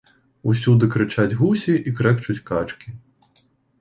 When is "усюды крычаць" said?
0.53-1.37